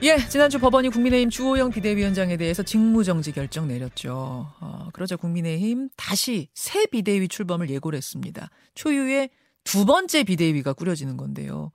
[0.00, 4.46] 예, 지난주 법원이 국민의힘 주호영 비대위원장에 대해서 직무정지 결정 내렸죠.
[4.60, 8.48] 어, 그러자 국민의힘 다시 새 비대위 출범을 예고를 했습니다.
[8.76, 9.30] 초유의
[9.64, 11.72] 두 번째 비대위가 꾸려지는 건데요.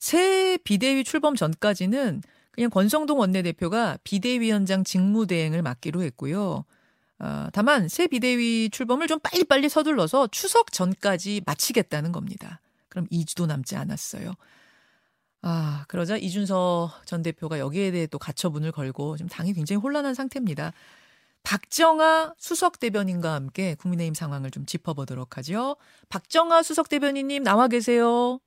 [0.00, 2.20] 새 비대위 출범 전까지는
[2.50, 6.64] 그냥 권성동 원내대표가 비대위원장 직무대행을 맡기로 했고요.
[7.20, 12.60] 어, 다만 새 비대위 출범을 좀 빨리빨리 서둘러서 추석 전까지 마치겠다는 겁니다.
[12.88, 14.34] 그럼 2주도 남지 않았어요.
[15.42, 20.72] 아, 그러자 이준서 전 대표가 여기에 대해 또 가처분을 걸고 지금 당이 굉장히 혼란한 상태입니다.
[21.42, 25.76] 박정아 수석 대변인과 함께 국민의힘 상황을 좀 짚어보도록 하죠.
[26.10, 28.38] 박정아 수석 대변인님 나와 계세요.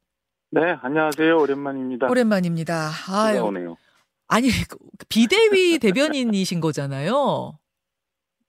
[0.52, 1.36] 네, 안녕하세요.
[1.40, 2.08] 오랜만입니다.
[2.08, 2.92] 오랜만입니다.
[3.10, 3.76] 아유, 오네요.
[4.28, 4.78] 아니 그
[5.10, 7.58] 비대위 대변인이신 거잖아요.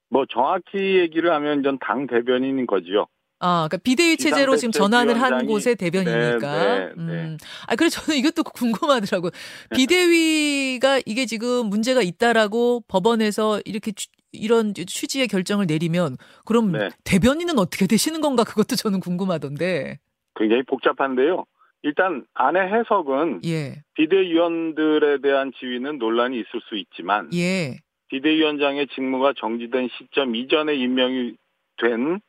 [0.09, 3.07] 뭐 정확히 얘기를 하면 전 당 대변인인 거죠.
[3.47, 6.39] 아, 그러니까 비대위 체제로 지금 전환을 한 곳의 대변이니까.
[6.39, 7.13] 네, 네, 네.
[7.25, 7.37] 음.
[7.67, 9.29] 아, 그래서 저는 이것도 궁금하더라고요.
[9.75, 16.89] 비대위가 이게 지금 문제가 있다라고 법원에서 이렇게 취- 이런 취지의 결정을 내리면 그럼 네.
[17.03, 19.99] 대변인은 어떻게 되시는 건가 그것도 저는 궁금하던데.
[20.37, 21.45] 굉장히 복잡한데요.
[21.83, 23.83] 일단 안의 해석은 예.
[23.93, 27.77] 비대위원들에 대한 지위는 논란이 있을 수 있지만 예.
[28.09, 31.35] 비대위원장의 직무가 정지된 시점 이전에 임명이
[31.77, 32.19] 된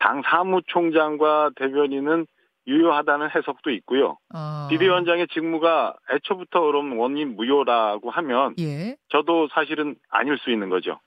[0.00, 2.26] 당 사무총장과 대변인은
[2.66, 4.18] 유효하다는 해석도 있고요.
[4.30, 4.66] 아.
[4.70, 8.96] 비대위원장의 직무가 애초부터 그럼 원인 무효라고 하면 예.
[9.08, 10.98] 저도 사실은 아닐 수 있는 거죠.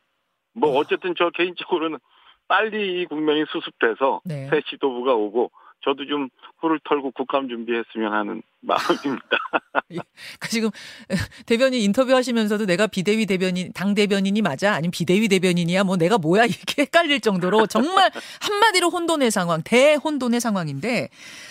[0.54, 0.80] 뭐 아.
[0.80, 2.00] 어쨌든 저 개인적으로는
[2.48, 4.48] 빨리 이 국면이 수습돼서 네.
[4.50, 5.52] 새 지도부가 오고
[5.84, 9.38] 저도 좀 후를 털고 국감 준비했으면 하는 마음입니다.
[10.40, 10.70] 그 지금
[11.46, 14.74] 대변인 인터뷰하시면서도 내가 비대위 대변인 당 대변인이 맞아?
[14.74, 15.84] 아니면 비대위 대변인이야?
[15.84, 16.46] 뭐 내가 뭐야?
[16.46, 18.10] 이렇게 헷갈릴 정도로 정말
[18.42, 21.10] 한마디로 혼돈의 상황 대혼돈의 상황인데 네.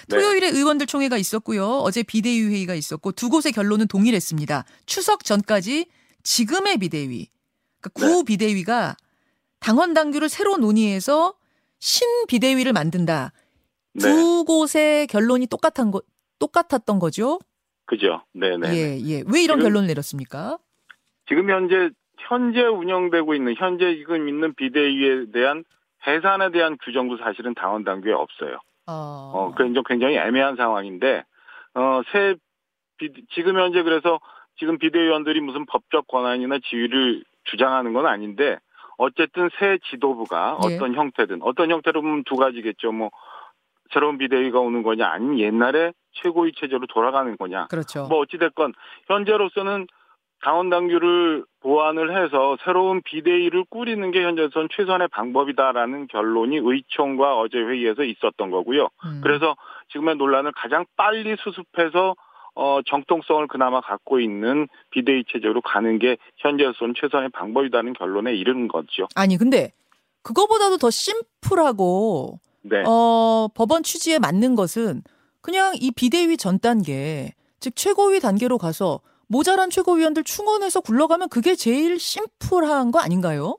[0.08, 1.66] 토요일에 의원들 총회가 있었고요.
[1.66, 4.64] 어제 비대위 회의가 있었고 두 곳의 결론은 동일했습니다.
[4.86, 5.86] 추석 전까지
[6.22, 7.28] 지금의 비대위.
[7.80, 8.24] 그러니까 구 네.
[8.24, 8.96] 비대위가
[9.60, 11.34] 당원 당규를 새로 논의해서
[11.78, 13.32] 신 비대위를 만든다
[13.94, 16.00] 네, 두 곳의 결론이 똑같은 거
[16.38, 17.38] 똑같았던 거죠.
[17.86, 18.22] 그죠.
[18.34, 18.68] 네네.
[18.74, 19.16] 예, 예.
[19.32, 20.58] 왜 이런 지금- 결론을 내렸습니까?
[21.28, 25.64] 지금 현재 현재 운영되고 있는 현재 지금 있는 비대위에 대한
[26.06, 28.58] 해산에 대한 규정도 사실은 당원 당규에 없어요.
[28.86, 31.24] 어, 어, 굉장히 굉장히 애매한 상황인데
[31.74, 32.34] 어새
[33.34, 34.20] 지금 현재 그래서
[34.58, 38.58] 지금 비대위원들이 무슨 법적 권한이나 지위를 주장하는 건 아닌데
[38.98, 40.76] 어쨌든 새 지도부가 예.
[40.76, 42.92] 어떤 형태든 어떤 형태로 보면 두 가지겠죠.
[42.92, 43.10] 뭐
[43.92, 47.66] 새로운 비대위가 오는 거냐 아니면 옛날에 최고위 체제로 돌아가는 거냐.
[47.68, 48.06] 그렇죠.
[48.08, 48.74] 뭐 어찌됐건
[49.06, 49.86] 현재로서는
[50.42, 58.02] 당원 당규를 보완을 해서 새로운 비대위를 꾸리는 게 현재선 최선의 방법이다라는 결론이 의총과 어제 회의에서
[58.02, 58.88] 있었던 거고요.
[59.04, 59.20] 음.
[59.22, 59.54] 그래서
[59.92, 62.16] 지금의 논란을 가장 빨리 수습해서
[62.54, 69.06] 어, 정통성을 그나마 갖고 있는 비대위 체제로 가는 게 현재로서는 최선의 방법이라는 결론에 이르는 거죠.
[69.14, 69.72] 아니 근데
[70.22, 72.82] 그거보다도 더 심플하고 네.
[72.86, 75.02] 어, 법원 취지에 맞는 것은
[75.40, 81.98] 그냥 이 비대위 전 단계 즉 최고위 단계로 가서 모자란 최고위원들 충원해서 굴러가면 그게 제일
[81.98, 83.56] 심플한 거 아닌가요?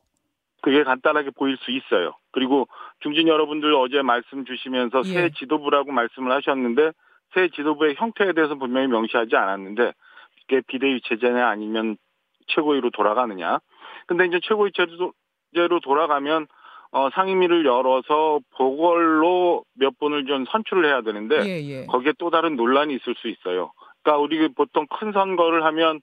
[0.62, 2.14] 그게 간단하게 보일 수 있어요.
[2.32, 2.68] 그리고
[3.00, 5.14] 중진 여러분들 어제 말씀 주시면서 예.
[5.14, 6.92] 새 지도부라고 말씀을 하셨는데
[7.34, 9.94] 새 지도부의 형태에 대해서 분명히 명시하지 않았는데
[10.44, 11.98] 이게 비대위 체제냐 아니면
[12.48, 13.60] 최고위로 돌아가느냐.
[14.08, 16.48] 근데 이제 최고위 체제로 돌아가면
[16.94, 21.86] 어, 상임위를 열어서 보궐로 몇 분을 좀 선출을 해야 되는데 예, 예.
[21.88, 23.72] 거기에 또 다른 논란이 있을 수 있어요.
[24.04, 26.02] 그러니까 우리 보통 큰 선거를 하면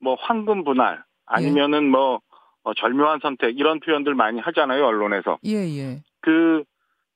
[0.00, 2.20] 뭐 황금 분할 아니면은 뭐
[2.62, 5.38] 어, 절묘한 선택 이런 표현들 많이 하잖아요 언론에서.
[5.44, 6.02] 예, 예.
[6.22, 6.64] 그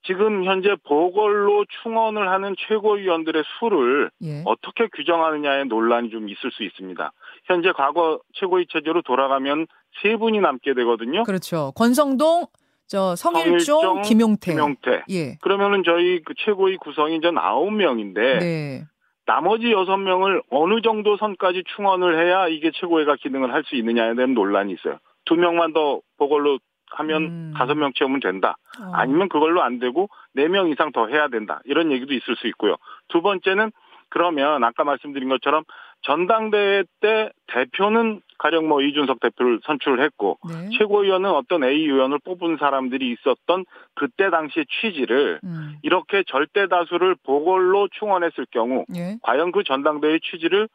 [0.06, 4.42] 지금 현재 보궐로 충원을 하는 최고위원들의 수를 예.
[4.44, 7.10] 어떻게 규정하느냐에 논란이 좀 있을 수 있습니다.
[7.46, 9.66] 현재 과거 최고위 체제로 돌아가면
[10.02, 11.22] 세 분이 남게 되거든요.
[11.22, 11.72] 그렇죠.
[11.74, 12.48] 권성동,
[12.94, 14.52] 저 성일종, 성일종, 김용태.
[14.52, 15.02] 김용태.
[15.10, 15.36] 예.
[15.42, 18.84] 그러면은 저희 그 최고위 구성이 전 아홉 명인데 네.
[19.26, 24.34] 나머지 여섯 명을 어느 정도 선까지 충원을 해야 이게 최고위가 기능을 할 수 있느냐에 대한
[24.34, 24.98] 논란이 있어요.
[25.24, 26.58] 두 명만 더 보궐로
[26.92, 27.54] 하면 음.
[27.56, 28.56] 다섯 명 채우면 된다.
[28.80, 28.92] 어.
[28.92, 31.60] 아니면 그걸로 안 되고 네 명 이상 더 해야 된다.
[31.64, 32.76] 이런 얘기도 있을 수 있고요.
[33.08, 33.72] 두 번째는
[34.10, 35.64] 그러면 아까 말씀드린 것처럼
[36.04, 40.68] 전당대회 때 대표는 가령 뭐 이준석 대표를 선출을 했고 네.
[40.76, 43.64] 최고위원은 어떤 A 의원을 뽑은 사람들이 있었던
[43.94, 45.76] 그때 당시의 취지를 음.
[45.82, 49.16] 이렇게 절대 다수를 보궐로 충원했을 경우 예.
[49.22, 50.68] 과연 그 전당대회 취지를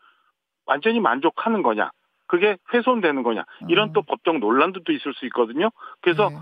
[0.65, 1.91] 완전히 만족하는 거냐?
[2.27, 3.43] 그게 훼손되는 거냐?
[3.69, 3.93] 이런 어.
[3.93, 5.69] 또 법적 논란도 또 있을 수 있거든요.
[6.01, 6.37] 그래서 예.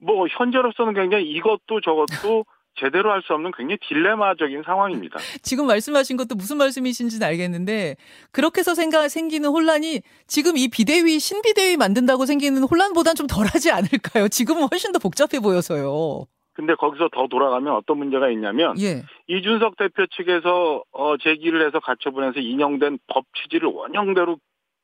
[0.00, 2.44] 뭐 현재로서는 굉장히 이것도 저것도
[2.78, 5.18] 제대로 할 수 없는 굉장히 딜레마적인 상황입니다.
[5.42, 7.96] 지금 말씀하신 것도 무슨 말씀이신지는 알겠는데
[8.32, 14.28] 그렇게 해서 생각 생기는 혼란이 지금 이 비대위 신비대위 만든다고 생기는 혼란보단 좀 덜하지 않을까요?
[14.28, 16.26] 지금은 훨씬 더 복잡해 보여서요.
[16.54, 19.04] 근데 거기서 더 돌아가면 어떤 문제가 있냐면 예.
[19.28, 24.38] 이준석 대표 측에서 어, 제기를 해서 가처분해서 인용된 법 취지를 원형대로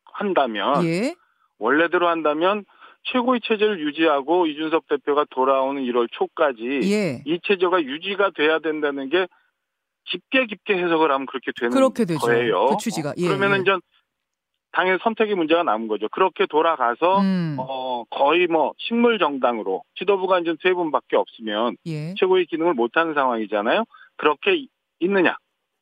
[0.04, 1.14] 한다면 예.
[1.58, 2.64] 원래대로 한다면
[3.04, 7.22] 최고위 체제를 유지하고 이준석 대표가 돌아오는 1월 초까지 예.
[7.26, 9.26] 이 체제가 유지가 돼야 된다는 게
[10.04, 12.20] 깊게 깊게 해석을 하면 그렇게 되는 그렇게 되죠.
[12.20, 12.66] 거예요.
[12.66, 13.14] 그 취지가.
[13.16, 13.60] 예, 그러면은 예.
[13.62, 13.72] 이제
[14.72, 16.08] 당연히 선택의 문제가 남은 거죠.
[16.08, 17.56] 그렇게 돌아가서 음.
[17.58, 22.14] 어 거의 뭐 식물 정당으로 지도부가 이제 세 분밖에 없으면 예.
[22.18, 23.84] 최고의 기능을 못하는 상황이잖아요.
[24.16, 24.66] 그렇게
[25.00, 25.36] 있느냐?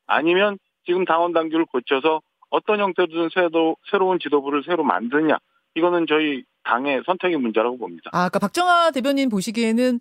[0.07, 2.21] 아니면 지금 당원 당규를 고쳐서
[2.51, 5.39] 어떤 형태로든 새로, 새로운 지도부를 새로 만드냐?
[5.75, 8.11] 이거는 저희 당의 선택의 문제라고 봅니다.
[8.13, 10.01] 아, 아까 박정아 대변인 보시기에는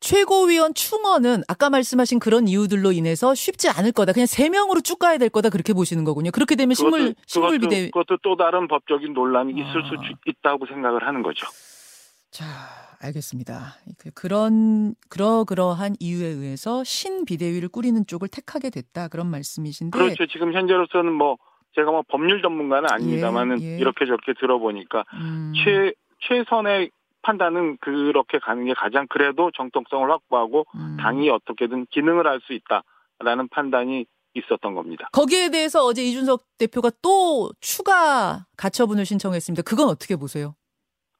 [0.00, 4.12] 최고위원 충원은 아까 말씀하신 그런 이유들로 인해서 쉽지 않을 거다.
[4.12, 5.50] 그냥 세 명으로 쭉 가야 될 거다.
[5.50, 6.30] 그렇게 보시는 거군요.
[6.30, 9.88] 그렇게 되면 식물 식물 비대 그것도 또 다른 법적인 논란이 있을 아.
[9.88, 9.96] 수
[10.26, 11.46] 있다고 생각을 하는 거죠.
[12.30, 12.44] 자,
[13.00, 13.74] 알겠습니다.
[13.98, 19.08] 그- 그런 그러그러한 이유에 의해서 신 비대위를 꾸리는 쪽을 택하게 됐다.
[19.08, 20.26] 그런 말씀이신데 그렇죠.
[20.26, 21.38] 지금 현재로서는 뭐
[21.78, 23.78] 제가 뭐 법률 전문가는 아닙니다만은 예, 예.
[23.78, 25.92] 이렇게 저렇게 들어보니까 음, 최
[26.26, 26.90] 최선의
[27.22, 30.96] 판단은 그렇게 가는 게 가장 그래도 정통성을 확보하고 음.
[31.00, 35.08] 당이 어떻게든 기능을 할 수 있다라는 판단이 있었던 겁니다.
[35.12, 39.62] 거기에 대해서 어제 이준석 대표가 또 추가 가처분을 신청했습니다.
[39.62, 40.54] 그건 어떻게 보세요?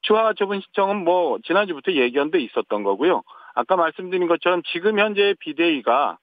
[0.03, 3.23] 추가 가처분 신청은 뭐 지난주부터 예견돼 있었던 거고요.
[3.55, 6.19] 아까 말씀드린 것처럼 지금 현재 비대위가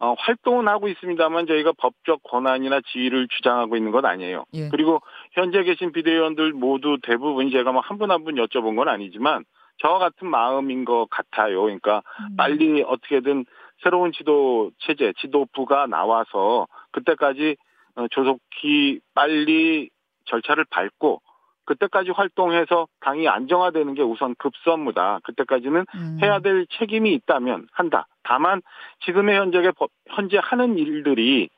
[0.00, 4.44] 어, 활동은 하고 있습니다만 저희가 법적 권한이나 지위를 주장하고 있는 건 아니에요.
[4.54, 4.68] 예.
[4.68, 5.00] 그리고
[5.32, 9.44] 현재 계신 비대위원들 모두 대부분 제가 뭐 한 분 한 분 여쭤본 건 아니지만
[9.78, 11.62] 저와 같은 마음인 것 같아요.
[11.62, 12.36] 그러니까 음.
[12.36, 13.44] 빨리 어떻게든
[13.82, 17.56] 새로운 지도 체제, 지도부가 나와서 그때까지
[17.96, 19.90] 어, 조속히 빨리
[20.26, 21.20] 절차를 밟고
[21.68, 25.20] 그때까지 활동해서 당이 안정화되는 게 우선 급선무다.
[25.24, 26.18] 그때까지는 음.
[26.22, 28.06] 해야 될 책임이 있다면 한다.
[28.22, 28.62] 다만
[29.04, 31.50] 지금의 현재 법, 현재 하는 일들이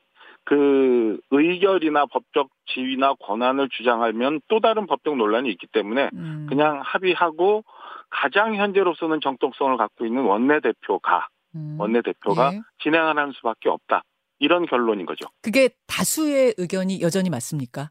[0.45, 6.47] 그 의결이나 법적 지위나 권한을 주장하면 또 다른 법적 논란이 있기 때문에 음.
[6.49, 7.63] 그냥 합의하고
[8.11, 11.77] 가장 현재로서는 정통성을 갖고 있는 원내 대표가 음.
[11.79, 12.61] 원내 대표가 예.
[12.83, 14.03] 진행하는 수밖에 없다.
[14.41, 15.27] 이런 결론인 거죠.
[15.43, 17.91] 그게 다수의 의견이 여전히 맞습니까?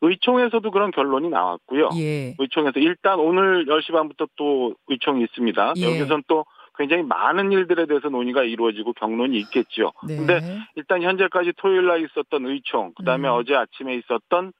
[0.00, 1.90] 의총에서도 그런 결론이 나왔고요.
[1.96, 2.34] 예.
[2.38, 5.74] 의총에서 일단 오늘 10시 반부터 또 의총이 있습니다.
[5.76, 5.84] 예.
[5.84, 6.44] 여기선 또
[6.76, 9.92] 굉장히 많은 일들에 대해서 논의가 이루어지고 경론이 있겠죠.
[10.06, 10.16] 네.
[10.16, 10.40] 근데
[10.76, 13.34] 일단 현재까지 토요일 날 있었던 의총, 그다음에 음.
[13.34, 14.52] 어제 아침에 있었던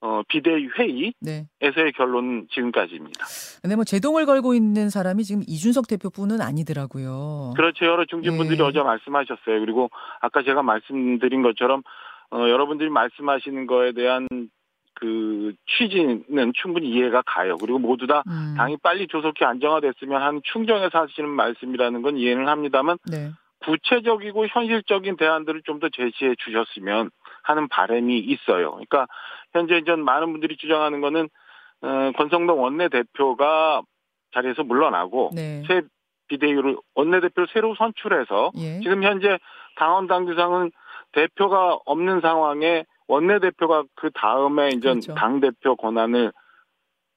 [0.00, 1.12] 어, 비대위 회의에서의
[1.60, 1.90] 네.
[1.96, 3.24] 결론은 지금까지입니다.
[3.60, 7.54] 근데 뭐 제동을 걸고 있는 사람이 지금 이준석 대표뿐은 아니더라고요.
[7.56, 7.84] 그렇죠.
[7.84, 8.64] 여러 중진분들이 예.
[8.64, 9.60] 어제 말씀하셨어요.
[9.60, 11.82] 그리고 아까 제가 말씀드린 것처럼
[12.30, 14.28] 어, 여러분들이 말씀하시는 거에 대한
[15.00, 17.56] 그 취지는 충분히 이해가 가요.
[17.56, 18.54] 그리고 모두 다 음.
[18.56, 23.30] 당이 빨리 조속히 안정화됐으면 하는 충정에서 하시는 말씀이라는 건 이해는 합니다만 네.
[23.60, 27.10] 구체적이고 현실적인 대안들을 좀 더 제시해 주셨으면
[27.44, 28.72] 하는 바람이 있어요.
[28.72, 29.06] 그러니까
[29.52, 31.28] 현재 전 많은 분들이 주장하는 거는
[31.82, 33.82] 어, 권성동 원내대표가
[34.34, 35.62] 자리에서 물러나고 네.
[35.68, 35.82] 새
[36.26, 38.80] 비대위를 원내대표를 새로 선출해서 예.
[38.80, 39.38] 지금 현재
[39.76, 40.72] 당원 당규상은
[41.12, 45.14] 대표가 없는 상황에 원내대표가 그 다음에 이제 그렇죠.
[45.14, 46.32] 당 대표 권한을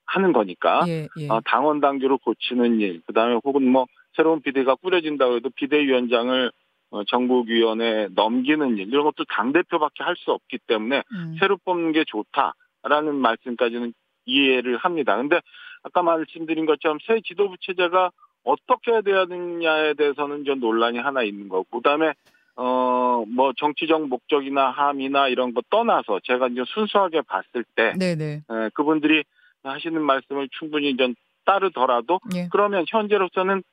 [0.05, 1.29] 하는 거니까 예, 예.
[1.29, 6.51] 어, 당원 당규를 고치는 일, 그다음에 혹은 뭐 새로운 비대가 꾸려진다고 해도 비대위원장을
[6.91, 11.35] 어, 정국위원회에 넘기는 일 이런 것도 당 대표밖에 할 수 없기 때문에 음.
[11.39, 13.93] 새로 뽑는 게 좋다라는 말씀까지는
[14.25, 15.15] 이해를 합니다.
[15.15, 15.39] 근데
[15.83, 18.11] 아까 말씀드린 것처럼 새 지도부 체제가
[18.43, 22.13] 어떻게 돼야 되느냐에 대해서는 좀 논란이 하나 있는 거고 그다음에
[22.55, 28.25] 어 뭐 정치적 목적이나 함이나 이런 거 떠나서 제가 이제 순수하게 봤을 때 네네.
[28.49, 29.23] 에, 그분들이
[29.63, 31.13] 하시는 말씀을 충분히 좀
[31.45, 32.47] 따르더라도 예.
[32.51, 33.63] 그러면 현재로서는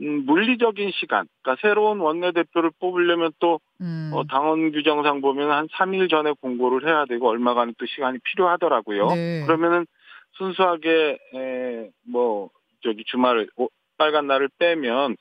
[0.00, 4.10] 음, 물리적인 시간, 그러니까 새로운 원내대표를 뽑으려면 또 음.
[4.14, 9.08] 어, 당원 규정상 보면 한 3일 전에 공고를 해야 되고 얼마간 또 시간이 필요하더라고요.
[9.08, 9.42] 네.
[9.44, 9.86] 그러면은
[10.34, 12.50] 순수하게 에, 뭐
[12.84, 15.16] 저기 주말 오- 빨간 날을 빼면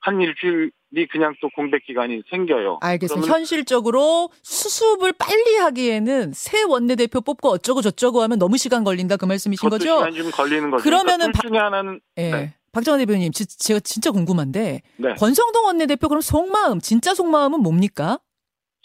[0.00, 0.70] 한 일주일이
[1.12, 2.78] 그냥 또 공백 기간이 생겨요.
[2.80, 3.30] 알겠습니다.
[3.32, 9.68] 현실적으로 수습을 빨리 하기에는 새 원내대표 뽑고 어쩌고 저쩌고 하면 너무 시간 걸린다 그 말씀이신
[9.68, 9.84] 거죠?
[9.98, 10.82] 시간이 좀 걸리는 거죠.
[10.82, 12.30] 그러면은 그러니까 둘 중에 하나는 예.
[12.30, 12.54] 네.
[12.72, 15.14] 박정환 대표님, 지- 제가 진짜 궁금한데 네.
[15.14, 18.18] 권성동 원내대표 그럼 속마음, 진짜 속마음은 뭡니까?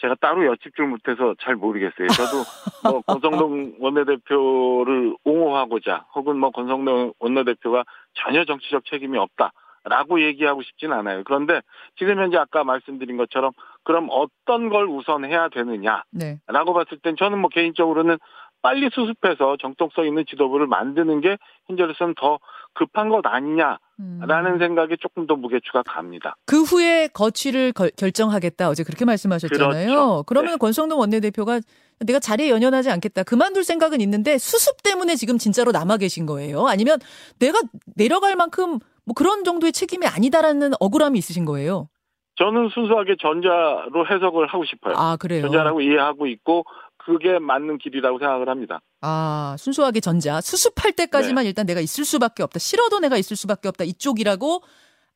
[0.00, 2.08] 제가 따로 여쭙질 못해서 잘 모르겠어요.
[2.08, 2.44] 저도
[2.92, 7.84] 뭐 권성동 원내대표를 옹호하고자 혹은 뭐 권성동 원내대표가
[8.14, 9.52] 전혀 정치적 책임이 없다.
[9.84, 11.22] 라고 얘기하고 싶진 않아요.
[11.24, 11.60] 그런데
[11.98, 13.52] 지금 현재 아까 말씀드린 것처럼
[13.84, 16.38] 그럼 어떤 걸 우선해야 되느냐라고 네.
[16.48, 18.18] 봤을 땐 저는 뭐 개인적으로는
[18.62, 21.36] 빨리 수습해서 정통성 있는 지도부를 만드는 게
[21.66, 22.38] 현재로서는 더
[22.72, 24.58] 급한 것 아니냐라는 음.
[24.58, 26.34] 생각이 조금 더 무게추가 갑니다.
[26.46, 28.70] 그 후에 거취를 걸- 결정하겠다.
[28.70, 29.86] 어제 그렇게 말씀하셨잖아요.
[29.86, 30.24] 그렇죠.
[30.26, 30.56] 그러면 네.
[30.56, 31.60] 권성동 원내대표가
[32.00, 33.22] 내가 자리에 연연하지 않겠다.
[33.24, 36.66] 그만둘 생각은 있는데 수습 때문에 지금 진짜로 남아 계신 거예요?
[36.66, 36.98] 아니면
[37.38, 37.58] 내가
[37.96, 41.88] 내려갈 만큼 뭐 그런 정도의 책임이 아니다라는 억울함이 있으신 거예요?
[42.36, 44.94] 저는 순수하게 전자로 해석을 하고 싶어요.
[44.96, 45.42] 아, 그래요.
[45.42, 46.64] 전자라고 이해하고 있고
[46.96, 48.80] 그게 맞는 길이라고 생각을 합니다.
[49.02, 50.40] 아, 순수하게 전자.
[50.40, 52.58] 수습할 때까지만 일단 내가 있을 수밖에 없다.
[52.58, 53.84] 싫어도 내가 있을 수밖에 없다.
[53.84, 54.62] 이쪽이라고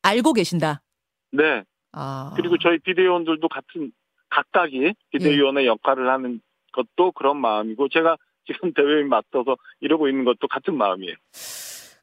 [0.03, 0.81] 알고 계신다.
[1.31, 1.63] 네.
[1.91, 2.33] 아.
[2.35, 3.91] 그리고 저희 비대위원들도 같은
[4.29, 6.39] 각각이 비대위원의 역할을 하는
[6.71, 8.15] 것도 그런 마음이고 제가
[8.45, 11.15] 지금 대회인 맡아서 이러고 있는 것도 같은 마음이에요.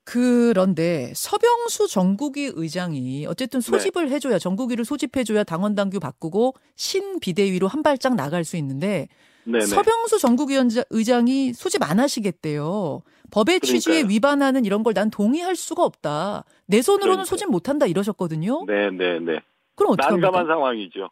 [0.07, 3.67] 그런데 서병수 전국위 의장이 어쨌든 네.
[3.73, 9.09] 소집을 해줘야 전국위를 소집해줘야 당원 당규 바꾸고 신 비대위로 한 발짝 나갈 수 있는데
[9.45, 9.67] 네네.
[9.67, 10.55] 서병수 전국위
[10.91, 13.03] 의장이 소집 안 하시겠대요.
[13.33, 14.15] 법의 취지에 그러니까요.
[14.15, 16.45] 위반하는 이런 걸 난 동의할 수가 없다.
[16.67, 17.25] 내 손으로는 그러니까요.
[17.25, 18.65] 소집 못한다 이러셨거든요.
[18.65, 19.41] 네네네.
[19.75, 20.27] 그럼 어떡합니까?
[20.29, 21.11] 난감한 상황이죠.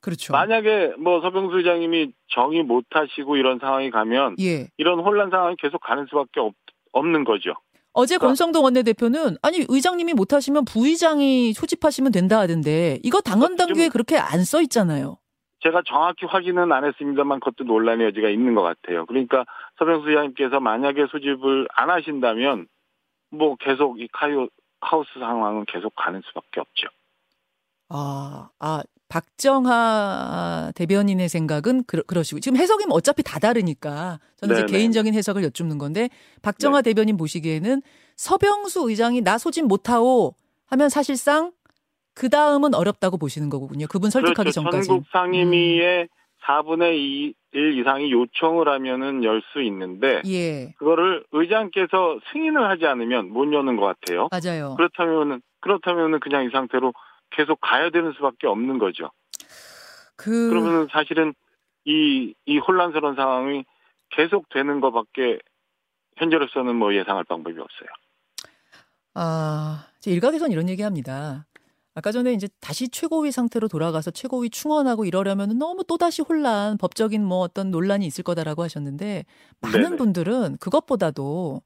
[0.00, 0.32] 그렇죠.
[0.32, 4.68] 만약에 뭐 서병수 의장님이 정의 못하시고 이런 상황이 가면 예.
[4.76, 6.54] 이런 혼란 상황이 계속 가는 수밖에 없,
[6.92, 7.54] 없는 거죠.
[7.96, 13.92] 어제 그러니까- 권성동 원내대표는 아니 의장님이 못하시면 부의장이 소집하시면 된다 하던데 이거 당원 당규에 좀-
[13.92, 15.18] 그렇게 안 써 있잖아요.
[15.60, 19.06] 제가 정확히 확인은 안 했습니다만 그것도 논란의 여지가 있는 것 같아요.
[19.06, 19.44] 그러니까
[19.78, 22.66] 서병수 의장님께서 만약에 소집을 안 하신다면
[23.30, 24.48] 뭐 계속 이 카이오
[24.82, 26.88] 하우스 상황은 계속 가는 수밖에 없죠.
[27.88, 34.66] 아, 아, 박정하 대변인의 생각은 그러, 그러시고 지금 해석이 뭐 어차피 다 다르니까 저는 이제
[34.66, 34.72] 네네.
[34.78, 36.08] 개인적인 해석을 여쭙는 건데
[36.42, 37.82] 박정하 대변인 보시기에는
[38.16, 40.34] 서병수 의장이 나 소집 못하오
[40.66, 41.52] 하면 사실상
[42.14, 43.86] 그 다음은 어렵다고 보시는 거군요.
[43.88, 44.62] 그분 설득하기 그렇죠.
[44.62, 44.78] 전까지.
[44.78, 44.82] 음.
[44.86, 46.08] 전국 상임위의
[46.46, 53.30] 4분의 2, 1 이상이 요청을 하면은 열 수 있는데 예, 그거를 의장께서 승인을 하지 않으면
[53.32, 54.28] 못 여는 것 같아요.
[54.30, 54.74] 맞아요.
[54.76, 56.92] 그렇다면은 그렇다면은 그냥 이 상태로
[57.30, 59.10] 계속 가야 되는 수밖에 없는 거죠.
[60.16, 61.34] 그 그러면은 사실은
[61.84, 63.64] 이, 이 혼란스러운 상황이
[64.10, 65.38] 계속 되는 것밖에
[66.16, 67.88] 현재로서는 뭐 예상할 방법이 없어요.
[69.14, 71.46] 아, 제 일각에선 이런 얘기 합니다.
[71.94, 77.38] 아까 전에 이제 다시 최고위 상태로 돌아가서 최고위 충원하고 이러려면 너무 또다시 혼란, 법적인 뭐
[77.38, 79.24] 어떤 논란이 있을 거다라고 하셨는데
[79.60, 79.96] 많은 네네.
[79.96, 81.62] 분들은 그것보다도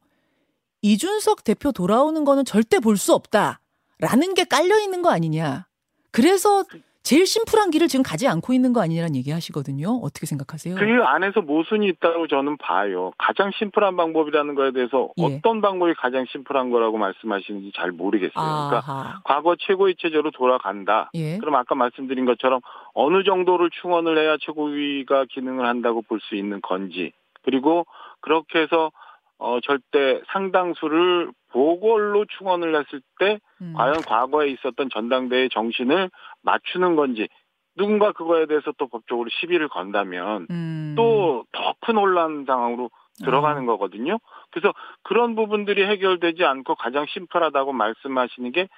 [0.82, 3.59] 이준석 대표 돌아오는 거는 절대 볼 수 없다
[4.00, 5.66] 라는 게 깔려 있는 거 아니냐.
[6.12, 6.64] 그래서
[7.02, 9.88] 제일 심플한 길을 지금 가지 않고 있는 거 아니냐는 얘기 하시거든요.
[10.02, 10.74] 어떻게 생각하세요?
[10.74, 13.12] 그 안에서 모순이 있다고 저는 봐요.
[13.16, 15.24] 가장 심플한 방법이라는 거에 대해서 예.
[15.24, 18.32] 어떤 방법이 가장 심플한 거라고 말씀하시는지 잘 모르겠어요.
[18.68, 19.20] 그러니까 아하.
[19.24, 21.10] 과거 최고위 체제로 돌아간다.
[21.14, 21.38] 예.
[21.38, 22.60] 그럼 아까 말씀드린 것처럼
[22.92, 27.86] 어느 정도를 충원을 해야 최고위가 기능을 한다고 볼 수 있는 건지 그리고
[28.20, 28.92] 그렇게 해서
[29.38, 33.74] 어 절대 상당수를 보궐로 충원을 했을 때 음.
[33.76, 36.10] 과연 과거에 있었던 전당대회 정신을
[36.42, 37.28] 맞추는 건지
[37.76, 40.94] 누군가 그거에 대해서 또 법적으로 시비를 건다면 음.
[40.96, 42.90] 또더 큰 혼란 상황으로
[43.22, 44.18] 들어가는 거거든요.
[44.50, 48.68] 그래서 그런 부분들이 해결되지 않고 가장 심플하다고 말씀하시는 게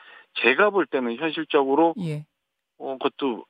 [0.43, 2.25] 제가 볼 때는 현실적으로 예.
[2.79, 3.45] 어, 그것도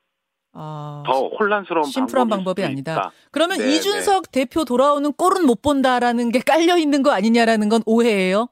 [0.53, 1.03] 아.
[1.05, 2.93] 더 혼란스러운 심플한 방법이 아니다.
[2.93, 3.11] 있다.
[3.31, 8.47] 그러면 네, 이준석 대표 돌아오는 꼴은 못 본다라는 게 깔려 있는 거 아니냐라는 건 오해예요?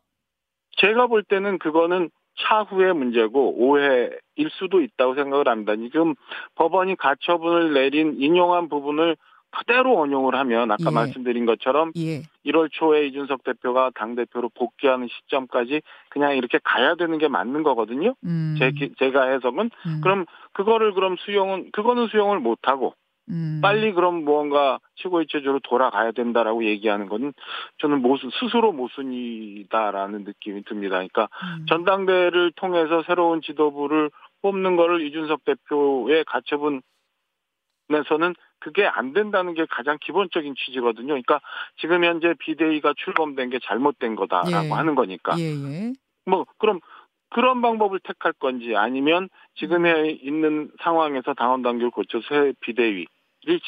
[0.77, 2.09] 제가 볼 때는 그거는
[2.39, 4.19] 차후의 문제고 오해일
[4.51, 5.75] 수도 있다고 생각을 합니다.
[5.75, 6.15] 지금
[6.55, 9.15] 법원이 가처분을 내린 인용한 부분을
[9.53, 10.93] 그대로 원용을 하면 아까 예.
[10.93, 12.21] 말씀드린 것처럼 예.
[12.45, 18.15] 1월 초에 이준석 대표가 당 대표로 복귀하는 시점까지 그냥 이렇게 가야 되는 게 맞는 거거든요.
[18.23, 18.55] 음.
[18.57, 19.69] 제, 기- 제가 해석은.
[19.87, 20.01] 음.
[20.01, 22.93] 그럼 그거를 그럼 수용은, 그거는 수용을 못 하고
[23.29, 23.59] 음.
[23.61, 27.33] 빨리 그럼 무언가 최고의 체제로 돌아가야 된다라고 얘기하는 건
[27.79, 30.95] 저는 모순, 스스로 모순이다라는 느낌이 듭니다.
[30.95, 31.65] 그러니까 음.
[31.67, 34.11] 전당대회를 통해서 새로운 지도부를
[34.41, 36.81] 뽑는 거를 이준석 대표의 가처분에서는
[38.59, 41.07] 그게 안 된다는 게 가장 기본적인 취지거든요.
[41.07, 41.39] 그러니까
[41.77, 44.71] 지금 현재 비대위가 출범된 게 잘못된 거다라고 예.
[44.71, 45.37] 하는 거니까.
[45.39, 45.93] 예, 예.
[46.25, 46.79] 뭐 그럼
[47.31, 50.17] 그런 방법을 택할 건지 아니면 지금에 음.
[50.21, 53.07] 있는 상황에서 당원 당규를 고쳐서 새 비대위를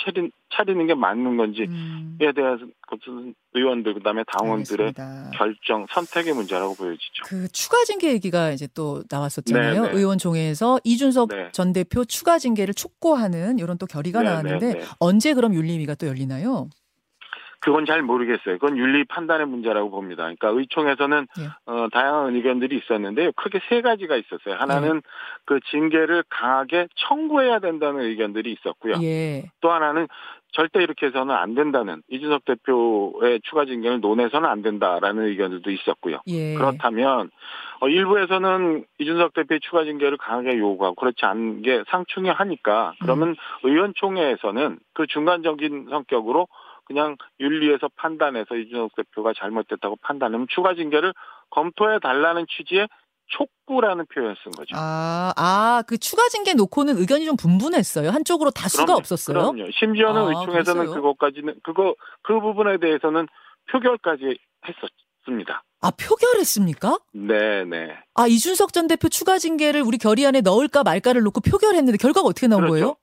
[0.03, 2.17] 차린, 차리는 게 맞는 건지에 음.
[2.19, 5.31] 대해서 그것은 의원들 그다음에 당원들의 알겠습니다.
[5.33, 7.23] 결정 선택의 문제라고 보여지죠.
[7.25, 9.81] 그 추가 징계 얘기가 이제 또 나왔었잖아요.
[9.81, 9.97] 네, 네.
[9.97, 11.49] 의원총회에서 이준석 네.
[11.53, 14.85] 전 대표 추가 징계를 촉구하는 이런 또 결의가 네, 나왔는데 네, 네.
[14.99, 16.69] 언제 그럼 윤리위가 또 열리나요?
[17.63, 18.57] 그건 잘 모르겠어요.
[18.57, 20.23] 그건 윤리 판단의 문제라고 봅니다.
[20.23, 21.47] 그러니까 의총에서는 예.
[21.65, 23.31] 어, 다양한 의견들이 있었는데요.
[23.37, 24.55] 크게 세 가지가 있었어요.
[24.59, 25.01] 하나는
[25.45, 28.95] 그 징계를 강하게 청구해야 된다는 의견들이 있었고요.
[29.01, 29.43] 예.
[29.61, 30.07] 또 하나는
[30.51, 36.19] 절대 이렇게 해서는 안 된다는 이준석 대표의 추가 징계를 논해서는 안 된다라는 의견들도 있었고요.
[36.27, 36.55] 예.
[36.55, 37.31] 그렇다면
[37.79, 43.35] 어, 일부에서는 이준석 대표의 추가 징계를 강하게 요구하고 그렇지 않은 게 상충이 하니까 그러면 음.
[43.63, 46.47] 의원총회에서는 그 중간적인 성격으로
[46.85, 51.13] 그냥 윤리에서 판단해서 이준석 대표가 잘못됐다고 판단하면 추가 징계를
[51.49, 52.87] 검토해 달라는 취지의
[53.27, 54.75] 촉구라는 표현을 쓴 거죠.
[54.75, 58.09] 아, 아, 그 추가 징계 놓고는 의견이 좀 분분했어요.
[58.09, 59.51] 한쪽으로 다수가 그럼요, 없었어요.
[59.51, 59.71] 그럼요.
[59.71, 61.01] 심지어는 아, 의총에서는 그랬어요?
[61.01, 63.27] 그것까지는 그거 그 부분에 대해서는
[63.71, 64.37] 표결까지
[64.67, 65.63] 했었습니다.
[65.81, 66.99] 아, 표결했습니까?
[67.13, 67.97] 네, 네.
[68.13, 72.61] 아, 이준석 전 대표 추가 징계를 우리 결의안에 넣을까 말까를 놓고 표결했는데 결과가 어떻게 나온
[72.61, 72.73] 그렇죠.
[72.73, 72.95] 거예요?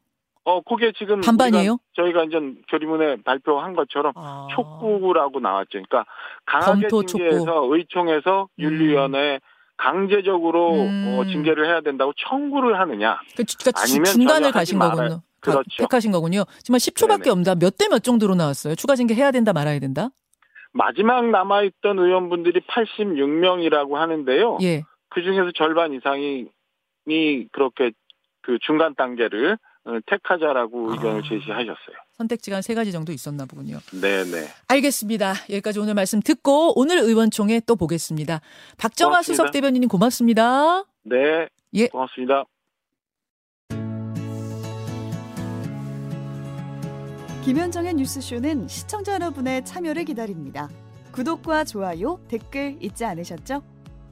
[0.44, 1.78] 어, 그게 지금 반반이에요?
[1.94, 4.48] 저희가 이제 결의문에 발표한 것처럼 아.
[4.54, 5.70] 촉구라고 나왔죠.
[5.82, 6.04] 그러니까
[6.46, 9.40] 강하게 징계해서 의총에서 윤리위원회
[9.76, 11.16] 강제적으로 음.
[11.18, 13.18] 어, 징계를 해야 된다고 청구를 하느냐.
[13.36, 14.78] 그, 주- 그러니까 주- 아니면 중간을 가신.
[14.78, 15.22] 거군요.
[15.40, 15.58] 그렇죠.
[15.58, 16.44] 가- 택하신 거군요.
[16.62, 17.30] 정말 10초밖에 네네.
[17.30, 17.54] 없다.
[17.56, 18.74] 몇 대 몇 정도로 나왔어요?
[18.74, 20.10] 추가 징계 해야 된다, 말아야 된다?
[20.72, 24.58] 마지막 남아있던 의원분들이 86명이라고 하는데요.
[24.62, 24.82] 예.
[25.08, 26.46] 그 중에서 절반 이상이
[27.08, 27.92] 이 그렇게
[28.42, 29.58] 그 중간 단계를 어,
[30.06, 30.92] 택하자라고 아.
[30.92, 31.96] 의견을 제시하셨어요.
[32.12, 33.78] 선택지가 한 세 가지 정도 있었나 보군요.
[33.92, 34.46] 네네.
[34.68, 35.34] 알겠습니다.
[35.48, 38.40] 여기까지 오늘 말씀 듣고 오늘 의원총회 또 보겠습니다.
[38.76, 39.42] 박정아 고맙습니다.
[39.42, 40.84] 수석 대변인님 고맙습니다.
[41.04, 41.48] 네.
[41.74, 41.86] 예.
[41.88, 42.44] 고맙습니다.
[47.44, 50.68] 김현정의 뉴스쇼는 시청자 여러분의 참여를 기다립니다.
[51.12, 53.62] 구독과 좋아요, 댓글 잊지 않으셨죠?